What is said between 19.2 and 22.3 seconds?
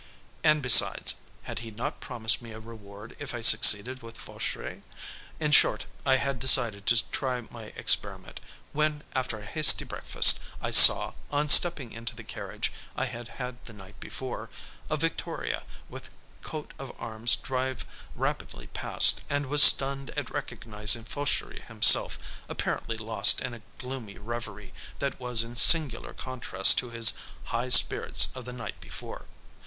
and was stunned at recognizing Fauchery himself,